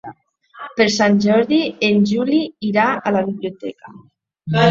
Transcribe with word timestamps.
Per 0.79 0.87
Sant 0.93 1.17
Jordi 1.25 1.59
en 1.89 2.01
Juli 2.11 2.39
irà 2.71 2.87
a 3.09 3.13
la 3.17 3.23
biblioteca. 3.29 3.93